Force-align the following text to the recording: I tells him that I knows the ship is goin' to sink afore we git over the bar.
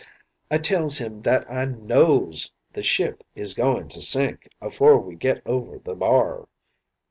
I 0.49 0.57
tells 0.57 0.97
him 0.97 1.21
that 1.21 1.45
I 1.47 1.65
knows 1.65 2.51
the 2.73 2.81
ship 2.81 3.23
is 3.35 3.53
goin' 3.53 3.87
to 3.89 4.01
sink 4.01 4.49
afore 4.59 4.97
we 4.97 5.13
git 5.13 5.43
over 5.45 5.77
the 5.77 5.93
bar. 5.93 6.47